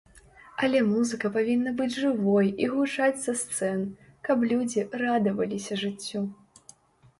[0.67, 3.85] Але музыка павінна быць жывой і гучаць са сцэн,
[4.31, 6.27] каб людзі радаваліся жыццю!